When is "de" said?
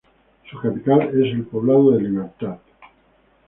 1.91-2.01